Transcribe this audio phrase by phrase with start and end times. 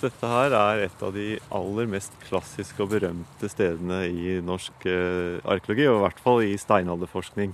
[0.00, 5.36] Dette her er et av de aller mest klassiske og berømte stedene i norsk eh,
[5.44, 7.52] arkeologi, og i hvert fall i steinalderforskning.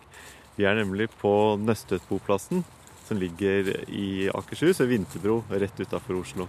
[0.54, 2.62] Vi er nemlig på Nøstetboplassen,
[3.08, 6.46] som ligger i Akershus, ved Vinterbro, rett utafor Oslo.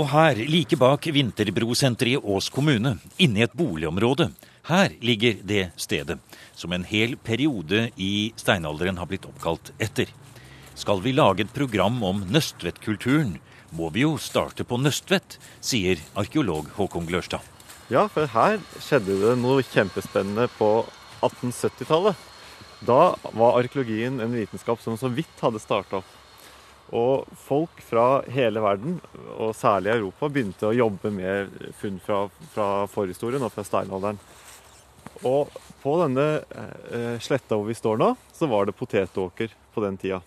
[0.00, 4.32] Og her, like bak Vinterbrosenteret i Ås kommune, inne i et boligområde,
[4.72, 6.16] her ligger det stedet
[6.56, 10.08] som en hel periode i steinalderen har blitt oppkalt etter.
[10.74, 13.36] Skal vi lage et program om Nøstvedtkulturen,
[13.74, 17.42] må vi jo starte på Nøstvedt, sier arkeolog Håkon Glørstad.
[17.92, 20.70] Ja, for her skjedde det noe kjempespennende på
[21.20, 22.20] 1870-tallet.
[22.84, 26.12] Da var arkeologien en vitenskap som så vidt hadde starta opp.
[26.94, 28.98] Og folk fra hele verden,
[29.40, 34.20] og særlig Europa, begynte å jobbe med funn fra, fra forhistorien og fra steinalderen.
[35.24, 39.98] Og på denne eh, sletta hvor vi står nå, så var det potetåker på den
[40.00, 40.20] tida.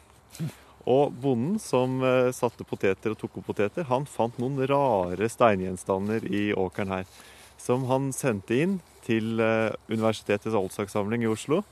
[0.88, 6.24] Og bonden som eh, satte poteter og tok opp poteter, han fant noen rare steingjenstander
[6.32, 7.10] i åkeren her.
[7.60, 11.64] Som han sendte inn til eh, Universitetets oldsakssamling i Oslo.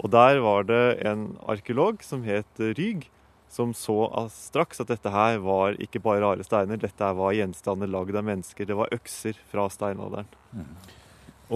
[0.00, 3.06] Og der var det en arkeolog som het Ryg,
[3.52, 8.16] som så straks at dette her var ikke bare rare steiner, dette var gjenstander lagd
[8.16, 8.68] av mennesker.
[8.68, 10.28] Det var økser fra steinalderen.
[10.52, 10.72] Mm.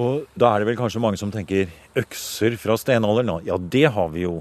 [0.01, 3.41] Og da er det vel kanskje mange som tenker økser fra steinalderen.
[3.49, 4.39] Ja, det har vi jo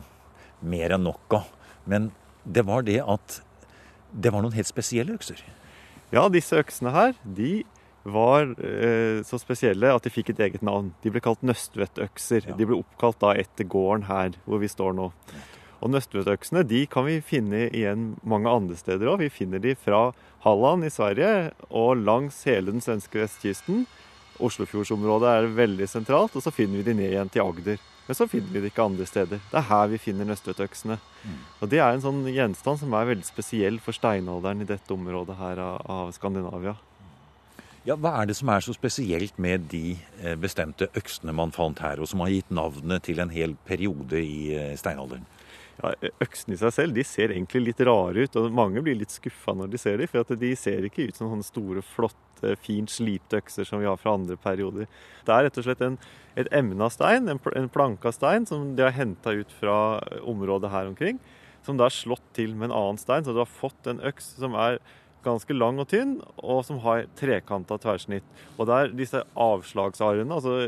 [0.62, 1.48] mer enn nok av.
[1.90, 2.12] Men
[2.44, 3.42] det var det at
[4.12, 5.42] det var noen helt spesielle økser.
[6.14, 7.64] Ja, disse øksene her, de
[8.10, 10.94] var eh, så spesielle at de fikk et eget navn.
[11.04, 12.50] De ble kalt nøstvettøkser.
[12.50, 12.58] Ja.
[12.58, 15.12] De ble oppkalt da etter gården her hvor vi står nå.
[15.80, 19.22] Og nøstvettøksene de kan vi finne igjen mange andre steder òg.
[19.24, 20.10] Vi finner de fra
[20.44, 23.86] Halland i Sverige og langs hele den svenske vestkysten.
[24.40, 27.80] Oslofjordsområdet er veldig sentralt, og så finner vi de ned igjen til Agder.
[28.10, 29.38] Men så finner vi det ikke andre steder.
[29.52, 30.96] Det er her vi finner nøstetøksene.
[30.98, 31.34] Mm.
[31.62, 35.36] Og det er en sånn gjenstand som er veldig spesiell for steinalderen i dette området
[35.38, 36.74] her av, av Skandinavia.
[37.86, 41.84] Ja, Hva er det som er så spesielt med de eh, bestemte øksene man fant
[41.86, 45.30] her, og som har gitt navnet til en hel periode i eh, steinalderen?
[45.80, 49.14] Ja, Øksene i seg selv de ser egentlig litt rare ut, og mange blir litt
[49.14, 50.10] skuffa når de ser dem.
[50.12, 54.00] For de ser ikke ut som sånne store, flotte, fint slipte økser som vi har
[54.00, 54.90] fra andre perioder.
[55.28, 55.96] Det er rett og slett en,
[56.40, 59.78] et emna stein, en, en planka stein, som de har henta ut fra
[60.28, 61.22] området her omkring.
[61.64, 64.34] Som da er slått til med en annen stein, så du har fått en øks
[64.40, 64.82] som er
[65.24, 68.28] ganske lang og tynn, og som har trekanta tverrsnitt.
[68.58, 70.68] Og der disse avslagsarene, altså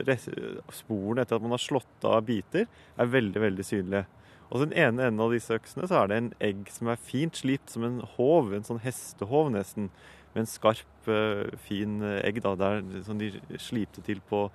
[0.76, 2.68] sporene etter at man har slått av biter,
[3.00, 4.08] er veldig, veldig synlige.
[4.52, 7.40] Og den ene enden av disse øksene så er det en egg som er fint
[7.40, 9.90] slipt som en håv, en sånn hestehov nesten,
[10.34, 12.42] med en skarp, eh, fin egg.
[12.44, 14.50] da, der, Som de slipte til på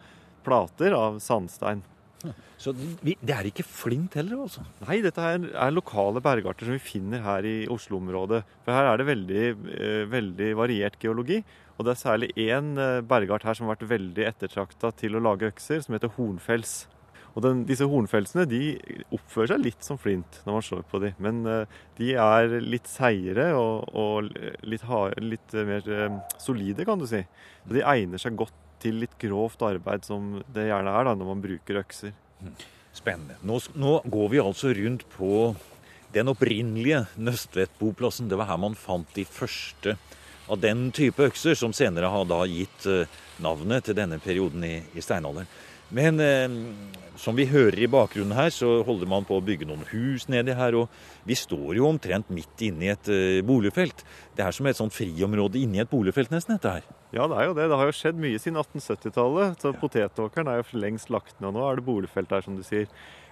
[0.45, 1.83] plater av sandstein.
[2.57, 4.65] Så det er ikke flint heller, altså?
[4.87, 8.43] Nei, dette er, er lokale bergarter som vi finner her i Oslo-området.
[8.65, 9.45] For her er det veldig,
[9.77, 11.43] eh, veldig, variert geologi.
[11.77, 15.25] Og det er særlig én eh, bergart her som har vært veldig ettertrakta til å
[15.29, 16.87] lage økser, som heter hornfells.
[17.37, 18.61] Og den, disse hornfelsene de
[19.13, 21.19] oppfører seg litt som flint når man slår på dem.
[21.21, 24.31] Men uh, de er litt seigere og, og
[24.65, 27.21] litt, hard, litt, mer uh, solide, kan du si.
[27.67, 31.31] Så de egner seg godt til litt grovt arbeid, som det gjerne er da, når
[31.35, 32.17] man bruker økser.
[32.97, 33.37] Spennende.
[33.45, 35.53] Nå, nå går vi altså rundt på
[36.17, 38.31] den opprinnelige Nøstvedtboplassen.
[38.33, 39.99] Det var her man fant de første
[40.49, 43.05] av den type økser, som senere har da gitt uh,
[43.45, 45.49] navnet til denne perioden i, i steinalderen.
[45.95, 46.51] Men eh,
[47.17, 50.55] som vi hører i bakgrunnen her, så holder man på å bygge noen hus nedi
[50.57, 50.77] her.
[50.79, 54.05] Og vi står jo omtrent midt inne i et eh, boligfelt.
[54.37, 56.91] Det er som et sånt friområde inni et boligfelt, nesten, dette her.
[57.15, 57.69] Ja, det er jo det.
[57.71, 59.63] Det har jo skjedd mye siden 1870-tallet.
[59.63, 59.79] Så ja.
[59.85, 61.55] potetåkeren er jo for lengst lagt ned.
[61.57, 62.91] Nå er det boligfelt her, som du sier.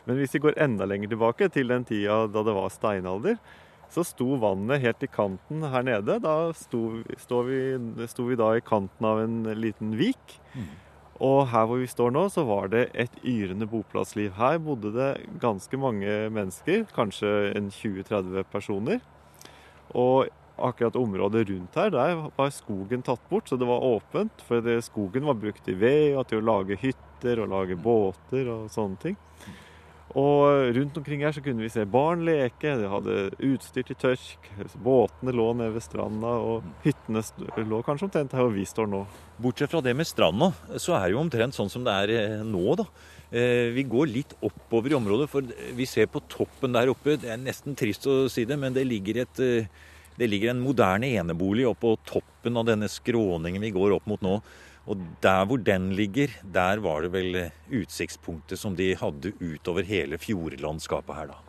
[0.08, 3.38] Men hvis vi går enda lenger tilbake, til den tida da det var steinalder,
[3.92, 6.18] så sto vannet helt i kanten her nede.
[6.22, 6.82] Da sto,
[7.20, 7.60] sto, vi,
[8.10, 10.38] sto vi, da i kanten av en liten vik.
[10.54, 10.72] Mm.
[11.24, 14.34] Og her hvor vi står nå, så var det et yrende boplassliv.
[14.36, 19.00] Her bodde det ganske mange mennesker, kanskje en 20-30 personer.
[19.96, 24.44] Og akkurat området rundt her, der var skogen tatt bort, så det var åpent.
[24.48, 28.68] For skogen var brukt i ved og til å lage hytter og lage båter og
[28.74, 29.16] sånne ting.
[30.12, 32.74] Og rundt omkring her så kunne vi se barn leke.
[32.78, 33.14] De hadde
[33.48, 34.50] utstyr til tørk.
[34.84, 37.24] Båtene lå nede ved stranda, og hyttene
[37.64, 39.00] lå kanskje omtrent her hvor vi står nå.
[39.42, 42.44] Bortsett fra det med stranda, så er det jo omtrent sånn som det er eh,
[42.46, 42.86] nå, da.
[43.34, 47.16] Eh, vi går litt oppover i området, for vi ser på toppen der oppe.
[47.18, 49.90] Det er nesten trist å si det, men det ligger, et, eh,
[50.20, 54.36] det ligger en moderne enebolig oppå toppen av denne skråningen vi går opp mot nå.
[54.84, 57.40] Og der hvor den ligger, der var det vel
[57.72, 61.40] utsiktspunktet som de hadde utover hele fjordlandskapet her, da.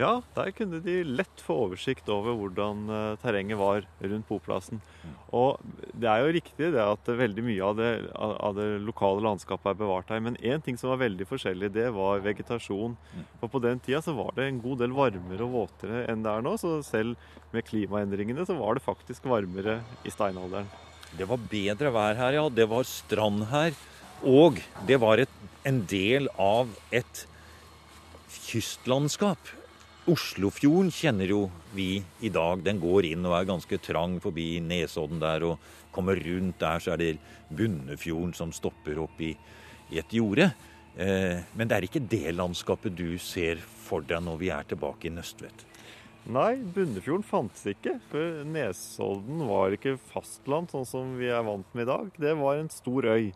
[0.00, 4.80] Ja, der kunne de lett få oversikt over hvordan uh, terrenget var rundt boplassen.
[5.36, 5.60] Og
[5.92, 9.78] det er jo riktig det at veldig mye av det, av det lokale landskapet er
[9.78, 10.22] bevart her.
[10.24, 12.96] Men én ting som var veldig forskjellig, det var vegetasjon.
[13.40, 16.34] For på den tida så var det en god del varmere og våtere enn det
[16.34, 16.56] er nå.
[16.60, 17.14] Så selv
[17.54, 20.72] med klimaendringene så var det faktisk varmere i steinalderen.
[21.18, 22.44] Det var bedre vær her, ja.
[22.48, 23.74] Det var strand her.
[24.22, 25.32] Og det var et,
[25.68, 27.26] en del av et
[28.46, 29.50] kystlandskap.
[30.10, 31.42] Oslofjorden kjenner jo
[31.76, 32.62] vi i dag.
[32.64, 35.44] Den går inn og er ganske trang forbi Nesodden der.
[35.46, 37.12] Og kommer rundt der, så er det
[37.52, 39.34] Bunnefjorden som stopper opp i,
[39.92, 40.48] i et jorde.
[40.96, 45.08] Eh, men det er ikke det landskapet du ser for deg når vi er tilbake
[45.08, 45.66] i Nøstvet?
[46.30, 47.96] Nei, Bunnefjorden fantes ikke.
[48.12, 52.12] For Nesodden var ikke fastland sånn som vi er vant med i dag.
[52.22, 53.32] Det var en stor øy.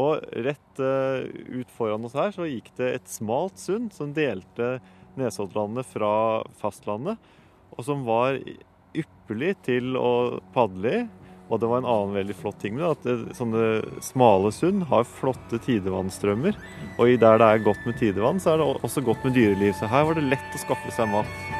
[0.00, 4.78] Og rett uh, ut foran oss her så gikk det et smalt sund som delte
[5.18, 6.12] Nesoddlandet fra
[6.60, 7.18] fastlandet,
[7.74, 8.38] og som var
[8.96, 11.06] ypperlig til å padle i.
[11.50, 14.86] Og det var en annen veldig flott ting med det, at det, sånne smale sund
[14.86, 16.54] har flotte tidevannstrømmer.
[16.94, 19.74] Og der det er godt med tidevann, så er det også godt med dyreliv.
[19.74, 21.59] Så her var det lett å skaffe seg mat.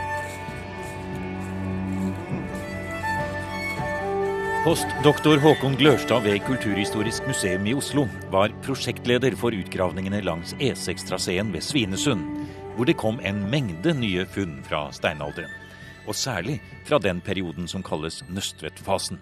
[4.60, 11.64] Postdoktor Håkon Glørstad ved Kulturhistorisk museum i Oslo var prosjektleder for utgravningene langs E6-traseen ved
[11.64, 12.26] Svinesund
[12.76, 15.48] hvor det kom en mengde nye funn fra steinalderen.
[16.04, 19.16] Og særlig fra den perioden som kalles nøstvettfasen.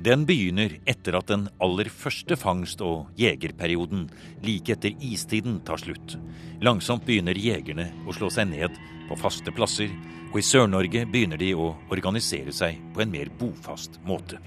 [0.00, 4.08] Den begynner etter at den aller første fangst- og jegerperioden
[4.40, 6.16] like etter istiden tar slutt.
[6.64, 8.80] Langsomt begynner jegerne å slå seg ned
[9.10, 9.92] på faste plasser,
[10.32, 14.40] og i Sør-Norge begynner de å organisere seg på en mer bofast måte.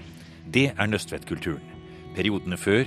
[0.52, 1.62] Det er Nøstvedtkulturen.
[2.14, 2.84] Periodene før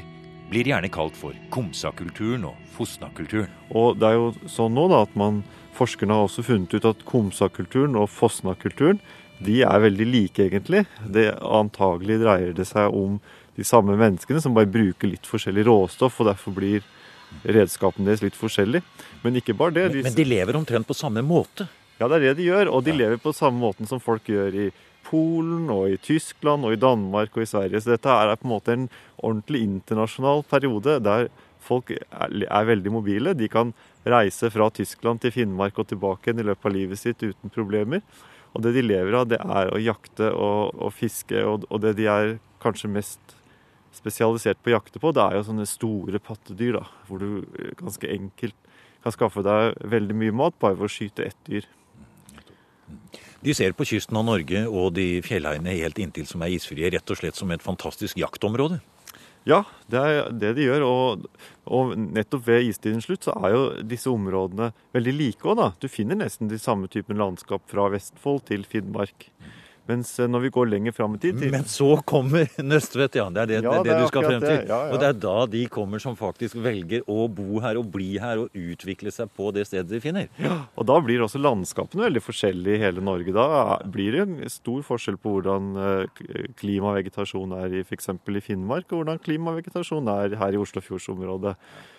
[0.51, 3.49] blir gjerne kalt for Komsa-kulturen og Fosna-kulturen.
[3.75, 5.43] Og det er jo sånn nå da, at man,
[5.77, 9.01] Forskerne har også funnet ut at Komsa-kulturen og Fosna-kulturen
[9.45, 10.85] de er veldig like, egentlig.
[11.05, 13.19] Det Antagelig dreier det seg om
[13.57, 16.85] de samme menneskene som bare bruker litt forskjellig råstoff, og derfor blir
[17.45, 18.81] redskapene deres litt forskjellig.
[19.21, 19.85] Men ikke bare det.
[19.91, 20.01] De...
[20.01, 21.67] Men, men de lever omtrent på samme måte?
[21.97, 22.71] Ja, det er det de gjør.
[22.73, 23.01] Og de ja.
[23.03, 24.67] lever på samme måten som folk gjør i
[25.07, 27.81] Polen og i Tyskland og i Danmark og i Sverige.
[27.81, 28.87] Så dette er på en måte en
[29.17, 31.29] ordentlig internasjonal periode der
[31.67, 33.35] folk er, veldig mobile.
[33.37, 33.73] De kan
[34.07, 38.03] reise fra Tyskland til Finnmark og tilbake igjen i løpet av livet sitt uten problemer.
[38.55, 41.97] Og det de lever av, det er å jakte og, og fiske, og, og, det
[41.99, 43.35] de er kanskje mest
[43.95, 47.43] spesialisert på å jakte på, det er jo sånne store pattedyr, da, hvor du
[47.79, 48.55] ganske enkelt
[49.03, 51.67] kan skaffe deg veldig mye mat bare ved å skyte ett dyr.
[53.43, 57.13] De ser på kysten av Norge og de fjellheiene helt inntil som er isfrie, rett
[57.13, 58.79] og slett som et fantastisk jaktområde?
[59.47, 60.83] Ja, det er det de gjør.
[60.87, 61.27] Og,
[61.71, 65.69] og nettopp ved istidens slutt så er jo disse områdene veldig like òg, da.
[65.79, 69.29] Du finner nesten de samme typen landskap fra Vestfold til Finnmark.
[69.87, 71.51] Mens eh, når vi går lenger fram i tid til...
[71.53, 73.27] Men så kommer Nøstvedt, ja.
[73.33, 74.59] Det er det, ja, det, det, det du skal frem til.
[74.67, 74.91] Ja, ja.
[74.91, 78.43] Og det er da de kommer som faktisk velger å bo her og bli her
[78.43, 80.31] og utvikle seg på det stedet de finner.
[80.75, 83.35] Og da blir også landskapene veldig forskjellige i hele Norge.
[83.35, 86.23] Da blir det en stor forskjell på hvordan eh,
[86.59, 88.11] klima og vegetasjon er i f.eks.
[88.11, 91.55] i Finnmark, og hvordan klimavegetasjon er her i Oslofjordsområdet.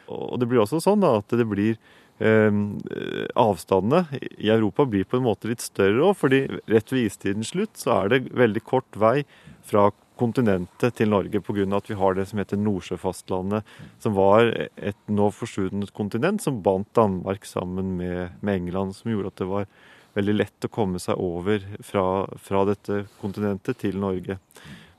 [0.08, 1.76] Og det blir også sånn da, at det blir
[2.18, 7.78] avstandene i Europa blir på en måte litt større òg, fordi rett ved istidens slutt
[7.78, 9.22] så er det veldig kort vei
[9.68, 9.86] fra
[10.18, 11.66] kontinentet til Norge pga.
[11.76, 13.62] at vi har det som heter Nordsjøfastlandet,
[14.02, 19.28] som var et nå forsvunnet kontinent som bandt Danmark sammen med, med, England, som gjorde
[19.28, 19.66] at det var
[20.14, 24.38] veldig lett å komme seg over fra, fra dette kontinentet til Norge.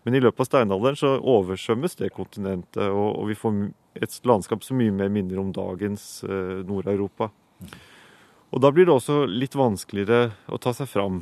[0.03, 3.58] Men i løpet av steinalderen så oversvømmes det kontinentet, og, og vi får
[3.98, 7.31] et landskap som mye mer minner om dagens eh, Nord-Europa.
[8.50, 11.22] Og da blir det også litt vanskeligere å ta seg fram.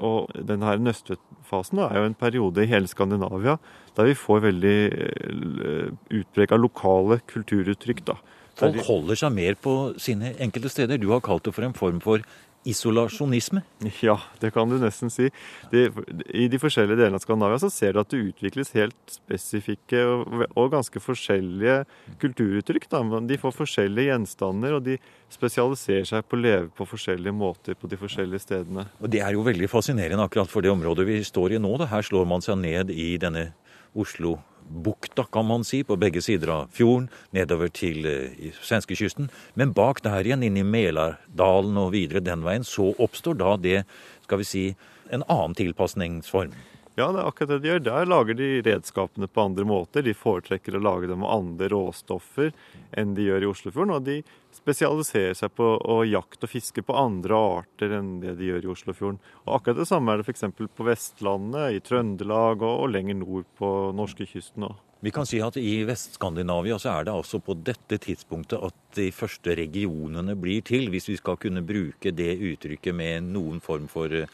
[0.00, 3.58] Og denne nøstfasen er jo en periode i hele Skandinavia
[3.96, 8.04] der vi får veldig eh, utprega lokale kulturuttrykk.
[8.08, 8.18] da.
[8.56, 11.00] Folk holder seg mer på sine enkelte steder.
[11.00, 12.24] Du har kalt det for en form for
[12.68, 13.62] isolasjonisme?
[14.02, 15.28] Ja, det kan du nesten si.
[15.72, 15.86] De,
[16.34, 20.46] I de forskjellige delene av Skandinavia så ser du at det utvikles helt spesifikke og,
[20.52, 21.78] og ganske forskjellige
[22.22, 22.88] kulturuttrykk.
[22.92, 23.02] Da.
[23.30, 24.98] De får forskjellige gjenstander, og de
[25.32, 28.88] spesialiserer seg på å leve på forskjellige måter på de forskjellige stedene.
[29.00, 31.72] Og Det er jo veldig fascinerende akkurat for det området vi står i nå.
[31.80, 31.90] Da.
[31.94, 33.50] Her slår man seg ned i denne
[33.96, 34.36] Oslo
[34.68, 39.30] bukta, kan man si, på begge sider av fjorden, nedover til eh, svenskekysten.
[39.54, 43.82] Men bak der igjen, inn i Melardalen og videre den veien, så oppstår da det,
[44.26, 44.64] skal vi si,
[45.10, 46.54] en annen tilpasningsform.
[46.96, 47.80] Ja, det er akkurat det de gjør.
[47.84, 50.00] Der lager de redskapene på andre måter.
[50.00, 52.54] De foretrekker å lage dem med andre råstoffer
[52.96, 53.92] enn de gjør i Oslofjorden.
[53.98, 54.14] Og de
[54.56, 58.72] spesialiserer seg på å jakte og fiske på andre arter enn det de gjør i
[58.72, 59.20] Oslofjorden.
[59.44, 60.48] Og akkurat det samme er det f.eks.
[60.56, 64.80] på Vestlandet, i Trøndelag og, og lenger nord på norskekysten òg.
[65.04, 69.10] Vi kan si at i Vest-Skandinavia så er det altså på dette tidspunktet at de
[69.12, 74.08] første regionene blir til, hvis vi skal kunne bruke det uttrykket med noen form for
[74.16, 74.30] eh,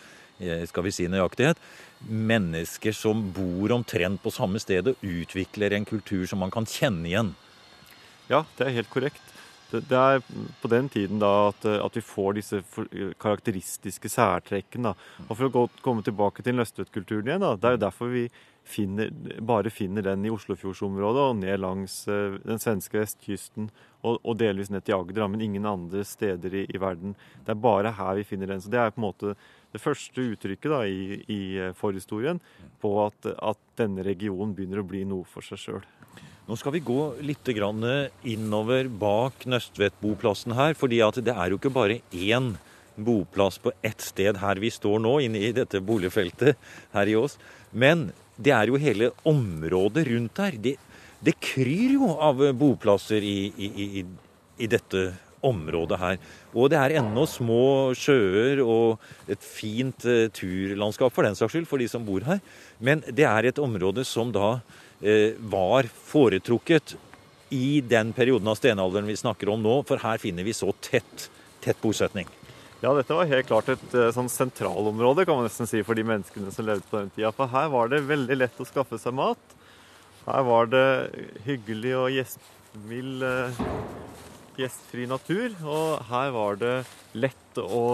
[0.68, 1.60] skal vi si nøyaktighet.
[2.08, 7.08] Mennesker som bor omtrent på samme sted og utvikler en kultur som man kan kjenne
[7.08, 7.34] igjen.
[8.30, 9.31] Ja, det er helt korrekt.
[9.72, 10.22] Det, er
[10.60, 12.62] på den tiden da at, at vi får disse
[13.22, 14.94] karakteristiske særtrekkene.
[15.28, 18.26] Og For å gå, komme tilbake til nøstvetkulturen igjen, da, det er jo derfor vi
[18.64, 19.10] finner,
[19.40, 23.70] bare finner den i Oslofjordsområdet og ned langs uh, den svenske vestkysten
[24.02, 27.16] og, og, delvis ned til Agder, men ingen andre steder i, i, verden.
[27.46, 28.62] Det er bare her vi finner den.
[28.62, 29.34] Så Det er på en måte
[29.72, 32.42] det første uttrykket da, i, i eh, forhistorien
[32.82, 35.86] på at, at denne regionen begynner å bli noe for seg sjøl.
[36.42, 37.46] Nå skal vi gå litt
[38.26, 40.74] innover bak Nøstvedtboplassen her.
[40.74, 42.56] fordi det er jo ikke bare én
[42.96, 46.56] boplass på ett sted her vi står nå, inne i dette boligfeltet
[46.92, 47.38] her i Ås.
[47.70, 50.58] Men det er jo hele området rundt her.
[50.58, 50.76] Det,
[51.20, 53.70] det kryr jo av boplasser i, i,
[54.00, 54.04] i,
[54.58, 56.18] i dette området her.
[56.54, 58.98] Og det er ennå små sjøer og
[59.30, 62.42] et fint uh, turlandskap for den saks skyld, for de som bor her.
[62.78, 64.81] Men det er et område som da Eh,
[65.38, 66.94] var foretrukket
[67.52, 71.26] i den perioden av stenalderen vi snakker om nå, for her finner vi så tett,
[71.60, 72.28] tett bosetning.
[72.82, 76.02] Ja, dette var helt klart et eh, sånn sentralområde kan man nesten si, for de
[76.02, 77.30] menneskene som levde på den tida.
[77.36, 79.54] For her var det veldig lett å skaffe seg mat.
[80.24, 80.88] Her var det
[81.44, 83.62] hyggelig og gjestmild, eh,
[84.58, 85.54] gjestfri natur.
[85.62, 86.74] Og her var det
[87.14, 87.84] lett å,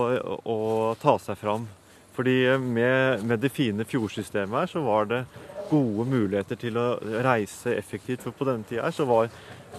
[0.40, 0.58] å
[1.02, 1.68] ta seg fram.
[2.16, 5.24] Fordi med, med det fine fjordsystemet her, så var det
[5.68, 6.86] gode muligheter til å
[7.24, 8.24] reise effektivt.
[8.24, 9.30] For på denne tida så var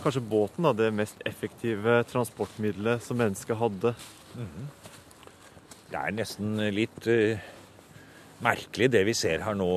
[0.03, 3.96] kanskje båten da, det mest effektive transportmiddelet som mennesket hadde.
[4.36, 4.67] Mm -hmm.
[5.89, 7.39] Det er nesten litt uh,
[8.41, 9.69] merkelig det vi ser her nå,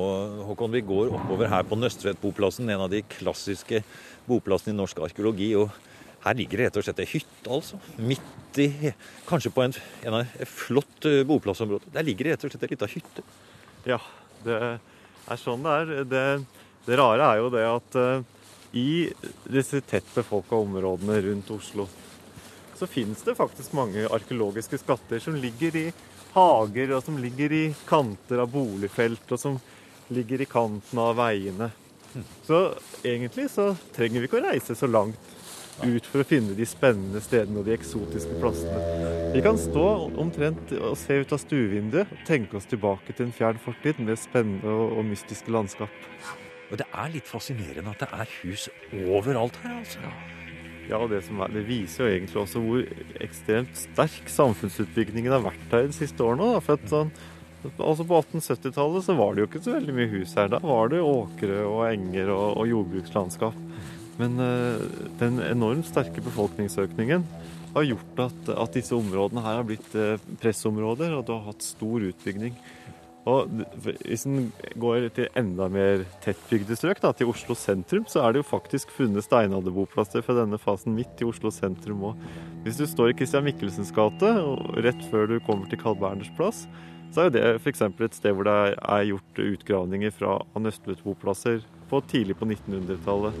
[0.45, 0.71] Håkon.
[0.71, 3.83] Vi går oppover her på Nøstvedtboplassen, en av de klassiske
[4.27, 5.55] boplassene i norsk arkeologi.
[5.55, 5.71] og
[6.23, 7.79] her ligger det rett og slett ei hytte, altså.
[7.97, 8.93] Midt i
[9.27, 9.73] Kanskje på en,
[10.05, 11.91] en, et flott uh, boplassområde.
[11.93, 13.23] Der ligger det rett og slett ei lita hytte.
[13.85, 13.99] Ja,
[14.45, 14.79] det
[15.29, 15.91] er sånn det er.
[16.09, 16.23] Det,
[16.87, 18.23] det rare er jo det at uh,
[18.73, 19.09] i
[19.45, 21.87] disse tett befolka områdene rundt Oslo,
[22.75, 25.85] så finnes det faktisk mange arkeologiske skatter som ligger i
[26.33, 29.59] hager, og som ligger i kanter av boligfelt, og som
[30.13, 31.69] ligger i kanten av veiene.
[32.45, 32.65] Så
[33.05, 35.17] egentlig så trenger vi ikke å reise så langt
[35.81, 39.09] ut for å finne de spennende stedene og de eksotiske plassene.
[39.33, 39.87] Vi kan stå
[40.21, 44.19] omtrent og se ut av stuevinduet og tenke oss tilbake til en fjern fortid med
[44.21, 46.03] spennende og, mystiske landskap.
[46.69, 50.13] Og Det er litt fascinerende at det er hus overalt her, altså.
[50.89, 52.81] Ja, og det, er, det viser jo egentlig også hvor
[53.23, 56.57] ekstremt sterk samfunnsutbyggingen har vært her de siste årene.
[56.65, 57.13] For at sånn,
[57.77, 60.49] altså På 1870-tallet så var det jo ikke så veldig mye hus her.
[60.51, 63.61] Da var det åkre og enger og, og jordbrukslandskap.
[64.19, 64.85] Men eh,
[65.21, 67.25] den enormt sterke befolkningsøkningen
[67.73, 71.65] har gjort at, at, disse områdene her har blitt eh, pressområder, og det har hatt
[71.65, 72.55] stor utbygging.
[73.29, 73.47] Og
[74.03, 78.41] Hvis en går til enda mer tettbygde strøk, da, til Oslo sentrum, så er det
[78.41, 82.25] jo faktisk funnet steinalderboplasser fra denne fasen midt i Oslo sentrum òg.
[82.65, 84.33] Hvis du står i Christian Michelsens gate,
[84.83, 86.65] rett før du kommer til Carl Berners plass,
[87.13, 87.85] så er jo det f.eks.
[87.85, 93.37] et sted hvor det er gjort utgravninger fra Nøstvedtboplasser på tidlig på 1900-tallet.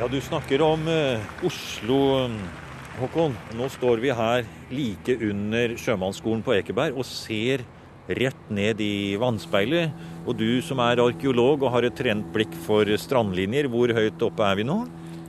[0.00, 1.98] Ja, du snakker om uh, Oslo,
[2.96, 3.34] Håkon.
[3.58, 7.66] Nå står vi her like under sjømannsskolen på Ekeberg og ser
[8.16, 9.92] rett ned i vannspeilet.
[10.24, 14.46] Og du som er arkeolog og har et trent blikk for strandlinjer, hvor høyt oppe
[14.46, 14.78] er vi nå?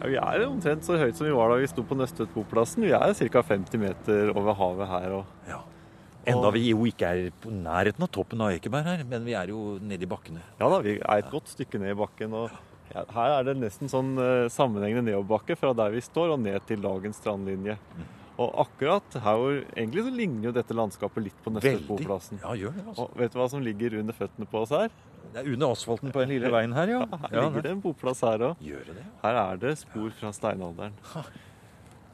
[0.02, 2.88] Ja, vi er omtrent så høyt som vi var da vi sto på Nøstvedtboplassen.
[2.88, 3.44] Vi er ca.
[3.46, 5.14] 50 meter over havet her.
[5.20, 5.60] Og, ja.
[6.32, 9.54] Enda vi jo ikke er på nærheten av toppen av Ekeberg her, men vi er
[9.54, 10.42] jo nede i bakkene.
[10.60, 12.34] Ja da, vi er et godt stykke ned i bakken.
[12.38, 12.50] og
[12.94, 16.66] ja, Her er det nesten sånn uh, sammenhengende nedoverbakke fra der vi står og ned
[16.70, 17.78] til dagens strandlinje.
[17.78, 18.10] Mm.
[18.40, 22.42] Og akkurat her hvor Egentlig så ligner jo dette landskapet litt på Nøstvedtboplassen.
[22.44, 23.06] Ja, gjør det altså.
[23.06, 24.94] Og vet du hva som ligger under føttene på oss her?
[25.32, 27.06] Det er under asfalten på den lille veien her, ja.
[27.06, 28.66] ja her ligger det en boplass her òg.
[29.22, 30.98] Her er det spor fra steinalderen.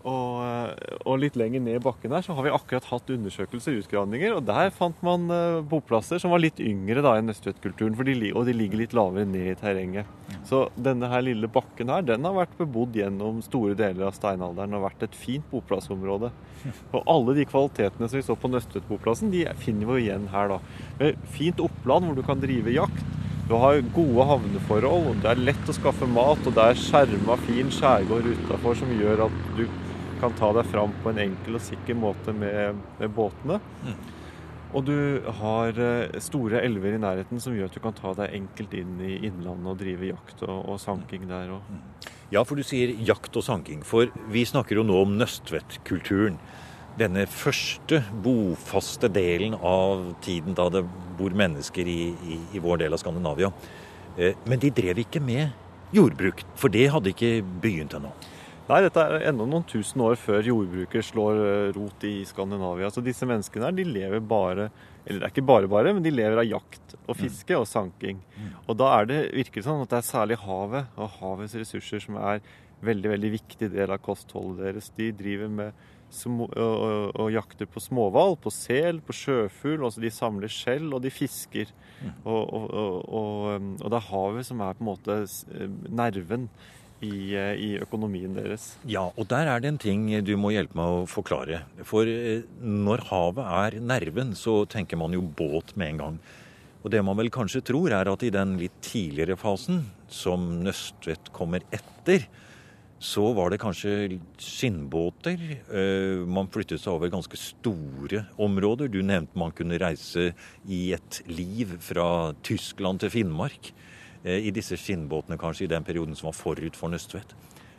[0.08, 3.80] Og, eh, og litt lenger ned i bakken her så har vi akkurat hatt undersøkelser
[3.82, 4.38] utgravninger.
[4.38, 8.56] Og der fant man uh, boplasser som var litt yngre da enn østfjordkulturen, og de
[8.56, 10.08] ligger litt lavere ned i terrenget.
[10.48, 14.78] Så denne her lille bakken her, den har vært bebodd gjennom store deler av steinalderen
[14.78, 16.32] og vært et fint boplassområde.
[16.94, 20.62] Og alle de kvalitetene som vi så på Nøstvedtboplassen, de finner vi igjen her, da.
[21.02, 23.08] Med fint oppland hvor du kan drive jakt.
[23.48, 27.38] Du har gode havneforhold, og det er lett å skaffe mat, og det er skjerma,
[27.46, 29.64] fin skjærgård utafor som gjør at du
[30.22, 33.60] kan ta deg fram på en enkel og sikker måte med, med båtene.
[33.86, 33.98] Mm.
[34.76, 34.98] Og du
[35.40, 38.98] har eh, store elver i nærheten som gjør at du kan ta deg enkelt inn
[39.00, 41.70] i innlandet og drive jakt og, og sanking der òg.
[41.72, 42.14] Mm.
[42.36, 43.86] Ja, for du sier jakt og sanking.
[43.88, 46.40] For vi snakker jo nå om nøstvettkulturen.
[47.00, 50.82] Denne første bofaste delen av tiden da det
[51.18, 53.54] bor mennesker i, i, i vår del av Skandinavia.
[54.18, 55.54] Eh, men de drev ikke med
[55.96, 58.12] jordbruk, for det hadde ikke begynt ennå.
[58.68, 62.90] Nei, dette er enda noen tusen år før jordbruket slår eh, rot i Skandinavia.
[62.92, 64.70] Så disse menneskene her, de lever bare
[65.06, 67.20] Eller det er ikke bare bare, men de lever av jakt og mm.
[67.22, 68.20] fiske og sanking.
[68.36, 68.50] Mm.
[68.68, 72.04] Og da er det, virker det sånn at det er særlig havet og havets ressurser
[72.04, 72.42] som er
[72.84, 74.92] veldig, veldig viktig del av kostholdet deres.
[75.00, 79.84] De driver med og, og, og, jakter på småhval, på sel, på sjøfugl.
[79.88, 81.72] Altså de samler skjell, og de fisker.
[82.00, 82.14] Mm.
[82.32, 82.54] Og,
[83.08, 85.18] og, det er havet som er på en måte
[85.88, 86.48] nerven
[87.06, 88.76] i, eh, i, økonomien deres.
[88.90, 91.64] Ja, og der er det en ting du må hjelpe meg å forklare.
[91.88, 96.20] For eh, når havet er nerven, så tenker man jo båt med en gang.
[96.84, 101.34] Og det man vel kanskje tror, er at i den litt tidligere fasen, som Nøstvedt
[101.36, 102.28] kommer etter,
[102.98, 105.42] så var det kanskje skinnbåter.
[105.70, 108.90] Eh, man flyttet seg over ganske store områder.
[108.90, 110.32] Du nevnte man kunne reise
[110.66, 113.70] i et liv fra Tyskland til Finnmark.
[114.24, 117.36] Eh, i disse skinnbåtene kanskje i den perioden som var forut for Nøstvedt.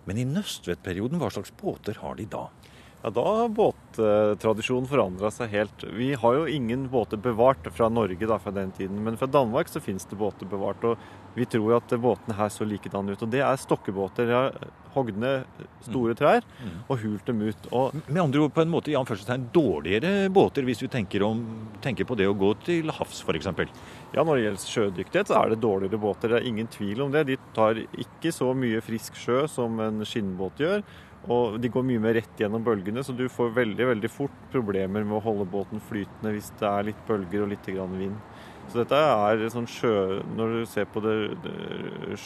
[0.09, 2.49] Men i Nøstvedt-perioden, hva slags båter har de da?
[3.03, 5.85] Ja, Da har båttradisjonen forandra seg helt.
[5.95, 9.69] Vi har jo ingen båter bevart fra Norge da, fra den tiden, men fra Danmark
[9.69, 10.83] så finnes det båter bevart.
[10.85, 10.99] og
[11.39, 13.23] Vi tror at båtene her så likedan ut.
[13.23, 14.29] og Det er stokkebåter.
[14.29, 14.59] De har
[14.95, 15.47] hogd ned
[15.87, 16.19] store mm.
[16.19, 16.77] trær mm.
[16.89, 17.69] og hult dem ut.
[17.71, 21.43] Og Med andre ord på en måte Jan Førstetegn, dårligere båter hvis vi tenker, om,
[21.85, 23.51] tenker på det å gå til havs f.eks.?
[24.15, 26.33] Ja, når det gjelder sjødyktighet, så er det dårligere båter.
[26.33, 27.27] Det er ingen tvil om det.
[27.29, 30.83] De tar ikke så mye frisk sjø som en skinnbåt gjør.
[31.29, 35.05] Og de går mye mer rett gjennom bølgene, så du får veldig veldig fort problemer
[35.05, 38.15] med å holde båten flytende hvis det er litt bølger og litt vind.
[38.69, 39.93] Så dette er sånn sjø...
[40.37, 41.15] Når du ser på det,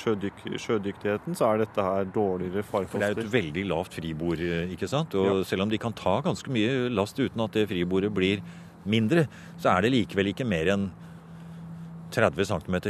[0.01, 2.97] sjødyk, sjødyktigheten, så er dette her dårligere farkoster.
[2.97, 4.43] For det er et veldig lavt fribord,
[4.75, 5.15] ikke sant?
[5.19, 5.37] Og ja.
[5.47, 8.43] selv om de kan ta ganske mye last uten at det fribordet blir
[8.83, 9.29] mindre,
[9.63, 10.91] så er det likevel ikke mer enn
[12.13, 12.83] 30 cm.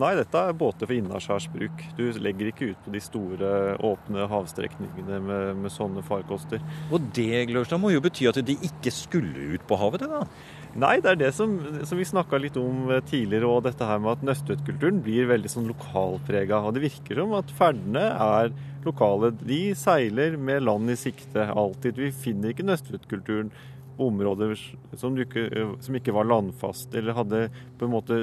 [0.00, 1.82] Nei, dette er båter for innaskjærsbruk.
[1.98, 3.48] Du legger ikke ut på de store,
[3.84, 6.62] åpne havstrekningene med, med sånne farkoster.
[6.88, 10.06] Og det Glørstad, må jo bety at de ikke skulle ut på havet?
[10.06, 10.22] det da?
[10.72, 11.54] Nei, det er det som,
[11.84, 15.68] som vi snakka litt om tidligere, og dette her med at Nøstvedtkulturen blir veldig sånn
[15.68, 16.62] lokalprega.
[16.64, 18.54] Og det virker som at ferdene er
[18.86, 19.32] lokale.
[19.42, 22.00] De seiler med land i sikte alltid.
[22.00, 23.52] Vi finner ikke Nøstvedtkulturen
[24.00, 24.54] områder
[24.96, 25.44] som ikke,
[25.84, 27.42] som, ikke, var landfast, eller hadde
[27.78, 28.18] på en måte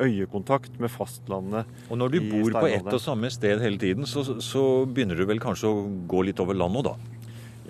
[0.00, 1.70] øyekontakt med fastlandet.
[1.88, 5.26] Og når du bor på ett og samme sted hele tiden, så, så, begynner du
[5.28, 7.19] vel kanskje å gå litt over land òg, da?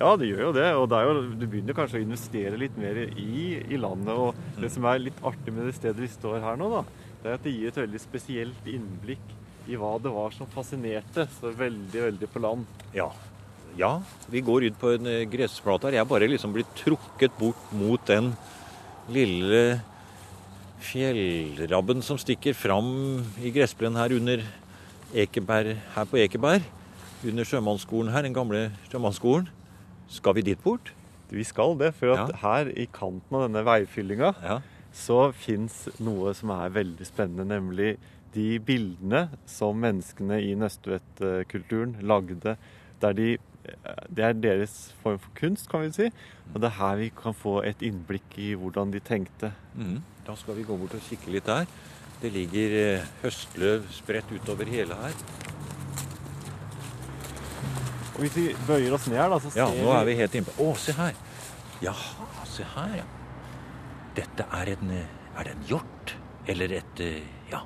[0.00, 0.68] Ja, det gjør jo det.
[0.80, 4.14] Og det jo, du begynner kanskje å investere litt mer i, i, landet.
[4.16, 6.84] Og det som er litt artig med det stedet vi står her nå, da,
[7.20, 9.36] det er at det gir et veldig spesielt innblikk
[9.68, 12.64] i hva det var som fascinerte så veldig, veldig på land.
[12.96, 13.10] Ja,
[13.78, 13.92] ja,
[14.32, 16.00] vi går ut på en gressplate her.
[16.00, 18.32] Jeg bare liksom blitt trukket bort mot den
[19.12, 19.80] lille
[20.80, 24.42] fjellrabben som stikker fram i gressplenen her under
[25.12, 26.66] Ekeberg, her på Ekeberg.
[27.20, 29.50] Under sjømannsskolen her, den gamle sjømannsskolen.
[30.10, 30.92] Skal vi dit bort?
[31.30, 32.38] Vi skal det, for at ja.
[32.42, 34.56] her i kanten av denne veifyllinga ja.
[34.90, 37.92] så fins noe som er veldig spennende, nemlig
[38.34, 42.56] de bildene som menneskene i nøstvettkulturen lagde
[43.00, 43.36] der de
[44.08, 46.08] det er deres form for kunst, kan vi si.
[46.54, 49.52] Og det er her vi kan få et innblikk i hvordan de tenkte.
[49.76, 50.00] Mm.
[50.26, 51.68] Da skal vi gå bort og kikke litt der.
[52.22, 55.49] Det ligger eh, høstløv spredt utover hele her.
[58.20, 60.14] Og Hvis vi bøyer oss ned her, da, så ser vi Ja, nå er vi
[60.18, 60.52] helt innpå.
[60.60, 61.14] Å, se her!
[61.80, 63.06] Jaha, se her, ja.
[64.18, 66.12] Dette er en eh, Er det en hjort?
[66.44, 67.62] Eller et eh, Ja,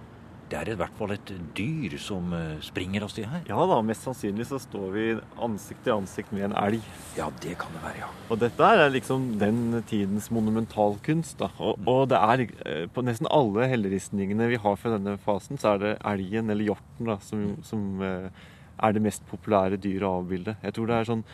[0.53, 3.43] det er i hvert fall et dyr som eh, springer oss til her.
[3.51, 5.09] Ja da, mest sannsynlig så står vi
[5.43, 6.87] ansikt til ansikt med en elg.
[7.19, 8.15] Ja, det kan det være, ja.
[8.31, 11.41] Og dette er liksom den tidens monumentalkunst.
[11.43, 11.51] da.
[11.59, 11.91] Og, mm.
[11.97, 15.95] og det er på nesten alle helleristningene vi har fra denne fasen, så er det
[16.15, 17.63] elgen eller hjorten da, som, mm.
[17.67, 18.45] som eh,
[18.83, 20.57] er det mest populære dyret å avbilde.
[20.63, 21.25] Jeg tror det er sånn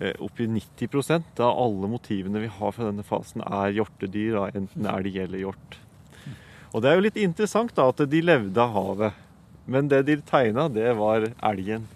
[0.00, 4.88] eh, oppi 90% av alle motivene vi har fra denne fasen, er hjortedyr, da, enten
[4.90, 5.80] elg eller hjort.
[6.74, 9.20] Og det er jo litt interessant da, at de levde av havet.
[9.70, 11.86] Men det de tegna, det var elgen.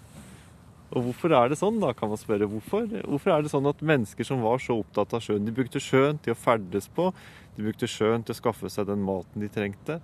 [0.89, 2.47] Og hvorfor er det sånn, da, kan man spørre.
[2.49, 2.87] Hvorfor?
[3.03, 6.17] Hvorfor er det sånn at mennesker som var så opptatt av sjøen, de brukte sjøen
[6.23, 7.11] til å ferdes på,
[7.57, 9.99] de brukte sjøen til å skaffe seg den maten de trengte,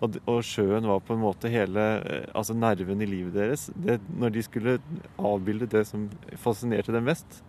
[0.00, 3.68] og, og sjøen var på en måte hele eh, altså nerven i livet deres.
[3.76, 4.76] Det, når de skulle
[5.18, 6.08] avbilde det som
[6.40, 7.42] fascinerte dem mest,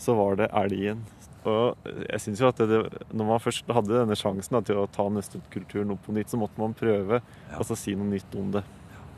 [0.00, 1.04] så var det elgen.
[1.48, 2.78] Og jeg synes jo at det,
[3.12, 6.40] Når man først hadde denne sjansen da, til å ta nøstetkulturen opp på nytt, så
[6.40, 7.58] måtte man prøve ja.
[7.58, 8.64] altså si noe nytt om det.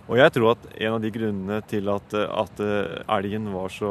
[0.06, 2.60] Og jeg tror at en av de grunnene til at, at
[3.16, 3.90] elgen var så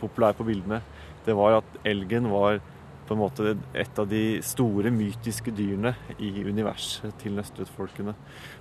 [0.00, 0.80] populær på bildene,
[1.26, 2.62] det var at elgen var
[3.06, 8.14] på en måte et av de store mytiske dyrene i universet til nøstetfolkene.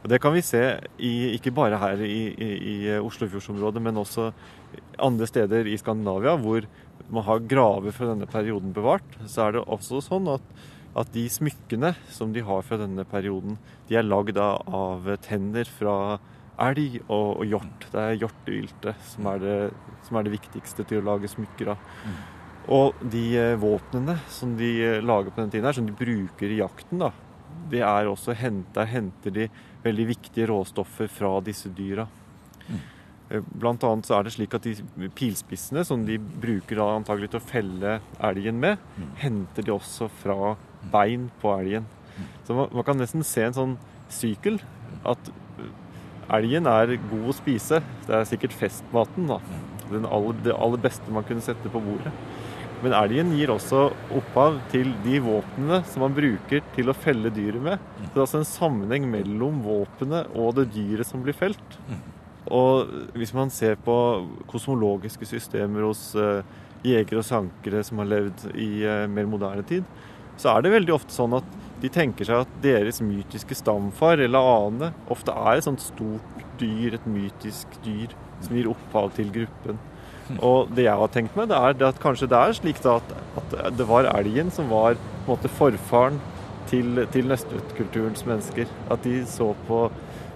[0.03, 0.61] Og Det kan vi se
[0.97, 4.31] i, ikke bare her i, i, i Oslofjordsområdet, men også
[5.01, 6.67] andre steder i Skandinavia hvor
[7.09, 9.17] man har graver fra denne perioden bevart.
[9.25, 10.45] Så er det også sånn at,
[10.95, 16.17] at de smykkene som de har fra denne perioden, de er lagd av tenner fra
[16.61, 17.89] elg og, og hjort.
[17.91, 19.27] Det er hjorteviltet som,
[20.05, 21.91] som, er det viktigste til å lage smykker av.
[22.65, 22.73] Mm.
[22.73, 26.51] Og de eh, våpnene som de eh, lager på den tiden, her, som de bruker
[26.51, 27.11] i jakten, da,
[27.71, 29.47] det er også henta henter de
[29.85, 32.07] veldig viktige råstoffer fra disse dyra.
[32.67, 32.83] Mm.
[33.29, 37.33] Eh, blant annet så er det slik at de pilspissene som de bruker da antagelig
[37.33, 37.99] til å felle
[38.31, 39.11] elgen med, mm.
[39.21, 40.55] henter de også fra
[40.93, 41.85] bein på elgen.
[42.15, 42.29] Mm.
[42.47, 43.79] Så man, man, kan nesten se en sånn
[44.13, 44.61] sykkel.
[45.05, 45.33] At
[46.33, 47.81] Elgen er god å spise.
[48.07, 49.27] Det er sikkert festmaten.
[49.29, 49.37] da.
[49.93, 52.13] Aller, det aller beste man kunne sette på bordet.
[52.83, 57.63] Men elgen gir også opphav til de våpnene som man bruker til å felle dyret
[57.63, 57.85] med.
[58.01, 61.79] Så det er altså en sammenheng mellom våpenet og det dyret som blir felt.
[62.45, 63.95] Og hvis man ser på
[64.51, 66.43] kosmologiske systemer hos uh,
[66.85, 69.87] jegere og sankere som har levd i uh, mer moderne tid,
[70.37, 71.47] så er det veldig ofte sånn at
[71.81, 76.95] de tenker seg at deres mytiske stamfar eller ane ofte er et sånt stort dyr,
[76.95, 79.79] et mytisk dyr, som gir opphav til gruppen.
[80.41, 83.11] Og det jeg har tenkt meg, det er at kanskje det er slik at,
[83.41, 86.17] at det var elgen som var måte forfaren
[86.69, 88.71] til, til nøstetkulturens mennesker.
[88.89, 89.83] At de så på,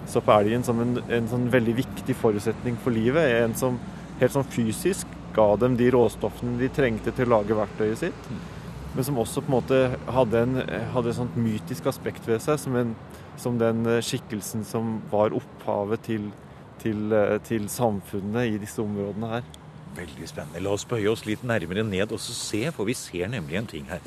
[0.10, 3.34] så på elgen som en, en, sånn veldig viktig forutsetning for livet.
[3.42, 3.82] En som
[4.22, 8.32] helt sånn fysisk ga dem de råstoffene de trengte til å lage verktøyet sitt
[8.96, 10.62] men som også på en måte hadde, en,
[10.94, 12.96] hadde et sånt mytisk aspekt ved seg, som, en,
[13.40, 16.30] som den skikkelsen som var opphavet til,
[16.82, 17.14] til,
[17.46, 19.50] til, samfunnet i disse områdene her.
[19.98, 20.62] Veldig spennende.
[20.64, 23.88] La oss bøye oss litt nærmere ned og se, for vi ser nemlig en ting
[23.90, 24.04] her.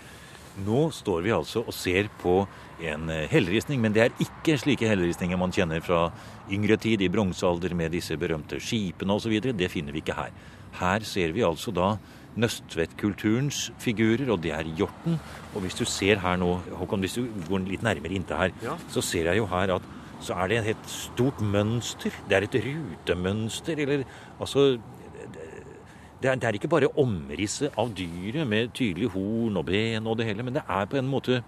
[0.63, 2.43] Nå står vi altså og ser på
[2.85, 6.11] en hellristning, men det er ikke slike hellristninger man kjenner fra
[6.53, 9.39] yngre tid, i bronsealder, med disse berømte skipene osv.
[9.57, 10.35] Det finner vi ikke her.
[10.77, 11.95] Her ser vi altså da
[12.37, 15.19] nøstvettkulturens figurer, og det er hjorten.
[15.55, 18.77] Og hvis du ser her nå, Håkon, hvis du går litt nærmere inntil her, ja.
[18.93, 19.91] så ser jeg jo her at
[20.23, 22.15] så er det et stort mønster.
[22.29, 24.05] Det er et rutemønster, eller
[24.39, 24.77] altså
[26.23, 30.19] det er, det er, ikke bare omrisset av dyret med tydelig horn og ben og
[30.19, 31.43] det hele, men det er på en måte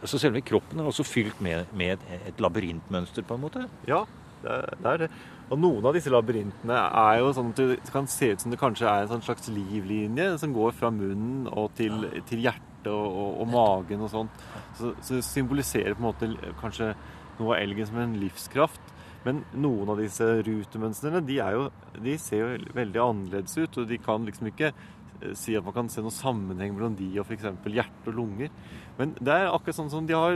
[0.00, 3.66] altså Selve kroppen er også fylt med, med et, labyrintmønster, på en måte.
[3.88, 3.98] Ja,
[4.40, 5.10] det er det.
[5.50, 8.60] Og noen av disse labyrintene er jo sånn at det kan se ut som det
[8.60, 13.06] kanskje er en sånn slags livlinje som går fra munnen og til, til hjertet og,
[13.10, 14.44] og, og, magen og sånt.
[14.78, 16.94] Så, så symboliserer på en måte kanskje
[17.40, 18.94] noe av elgen som en livskraft.
[19.26, 21.66] Men noen av disse rutemønstrene de, jo,
[22.00, 23.82] de ser jo veldig annerledes ut.
[23.82, 27.10] Og de kan liksom ikke eh, si at man kan se noen sammenheng mellom de
[27.20, 27.50] og f.eks.
[27.68, 28.52] hjerte og lunger.
[29.00, 30.34] Men det er akkurat sånn som de har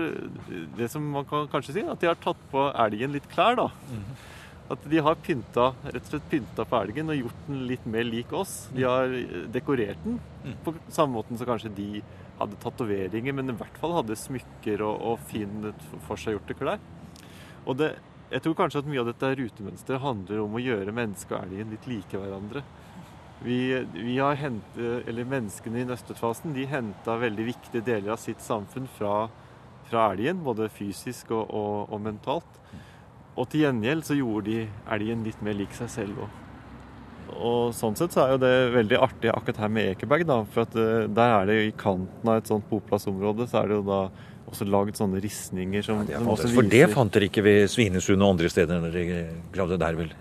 [0.78, 3.68] Det som man kan kanskje si, at de har tatt på elgen litt klær, da.
[3.90, 4.06] Mm.
[4.74, 8.06] At de har pynta, rett og slett pynta på elgen og gjort den litt mer
[8.08, 8.54] lik oss.
[8.72, 9.12] De har
[9.52, 10.54] dekorert den mm.
[10.64, 11.88] på samme måten som kanskje de
[12.38, 15.74] hadde tatoveringer, men i hvert fall hadde smykker og, og fine
[16.08, 16.80] forseggjorte klær.
[17.64, 17.92] Og det,
[18.32, 21.74] jeg tror kanskje at mye av dette rutemønsteret handler om å gjøre mennesket og elgen
[21.74, 22.64] litt like hverandre.
[23.44, 23.58] Vi,
[23.92, 28.86] vi har hentet, eller Menneskene i nøstetfasen de henta veldig viktige deler av sitt samfunn
[28.96, 29.26] fra,
[29.90, 32.62] fra elgen, både fysisk og, og, og mentalt.
[33.34, 36.40] Og til gjengjeld så gjorde de elgen litt mer lik seg selv òg.
[37.34, 40.36] Og sånn sett så er jo det veldig artig akkurat her med Ekeberg, da.
[40.54, 43.70] For at uh, der er det jo i kanten av et sånt boplassområde, så er
[43.70, 44.00] det jo da
[44.50, 47.66] også lagd sånne ristninger som, ja, som også viser For det fant dere ikke ved
[47.72, 50.14] Svinesund og andre steder når dere gravde der, vel?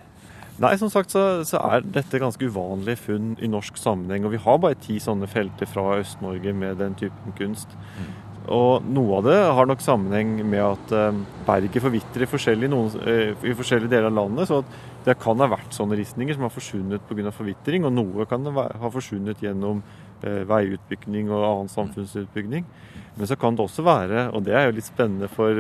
[0.61, 4.27] Nei, som sagt så, så, er dette ganske uvanlige funn i norsk sammenheng.
[4.27, 7.73] Og vi har bare ti sånne felter fra Øst-Norge med den typen kunst.
[7.97, 8.11] Mm.
[8.53, 12.69] Og noe av det har nok sammenheng med at eh, berget forvitrer forskjellig
[13.07, 14.51] eh, i forskjellige deler av landet.
[14.51, 14.61] Så
[15.07, 17.31] det kan ha vært sånne ristninger som har forsvunnet pga.
[17.31, 19.81] forvitring, og noe kan ha forsvunnet gjennom
[20.49, 22.65] veiutbygging og annen samfunnsutbygging.
[23.15, 25.59] Men så kan det også være, og det er jo litt spennende for,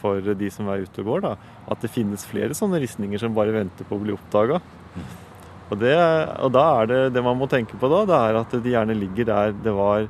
[0.00, 1.34] for de som er ute og går, da,
[1.68, 4.60] at det finnes flere sånne ristninger som bare venter på å bli oppdaga.
[5.72, 8.72] Og, og, da er det det man må tenke på da, det er at de
[8.72, 10.08] gjerne ligger der det var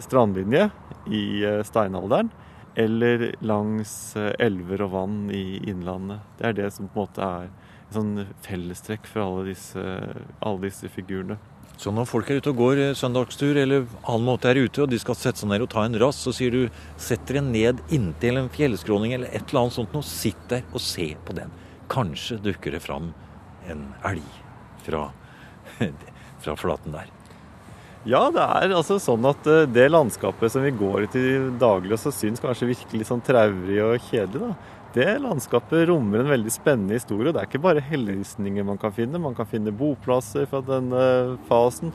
[0.00, 0.68] strandlinje
[1.08, 2.30] i eh, steinalderen,
[2.74, 6.20] eller langs eh, elver og vann i innlandet.
[6.38, 9.86] Det er det som på en måte er en sånn fellestrekk for alle disse,
[10.38, 11.40] alle disse figurene.
[11.80, 14.90] Så når folk er ute og går eh, søndagstur eller annen måte er ute, og
[14.92, 17.80] de skal sette seg ned og ta en rass, så sier du sett dere ned
[17.88, 20.04] inntil en fjellskråning eller et eller annet sånt noe.
[20.04, 21.54] sitt der og se på den.
[21.90, 23.14] Kanskje dukker det fram
[23.72, 24.28] en elg
[24.84, 25.06] fra,
[26.44, 27.08] fra flaten der.
[28.08, 31.24] Ja, det er altså sånn at eh, det landskapet som vi går ut i
[31.60, 34.76] daglig og så syns kanskje virkelig sånn traurig og kjedelig, da.
[34.94, 37.30] Det landskapet rommer en veldig spennende historie.
[37.30, 39.20] Det er ikke bare helleristninger man kan finne.
[39.22, 41.04] Man kan finne boplasser fra denne
[41.46, 41.92] fasen.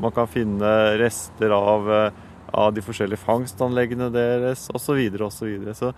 [0.00, 2.22] Man kan finne rester av, eh,
[2.56, 5.02] av de forskjellige fangstanleggene deres osv.
[5.20, 5.92] Og så, så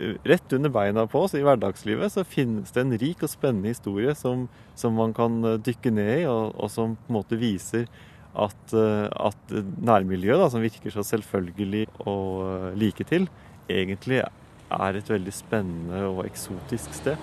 [0.00, 3.70] eh, rett under beina på oss i hverdagslivet så finnes det en rik og spennende
[3.70, 7.86] historie som, som man kan dykke ned i, og, og som på en måte viser
[8.36, 13.28] at, eh, at nærmiljøet, da, som virker så selvfølgelig eh, like til,
[13.70, 14.22] egentlig
[14.72, 17.20] er et veldig spennende og eksotisk sted.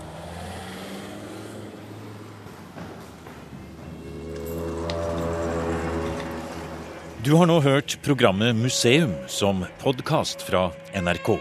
[7.23, 11.37] Du har nå hørt programmet Museum som podkast fra NRK.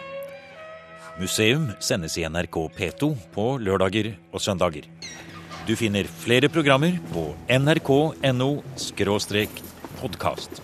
[1.19, 4.87] Museum sendes i NRK P2 på lørdager og søndager.
[5.67, 8.53] Du finner flere programmer på nrk.no
[10.01, 10.63] podkast.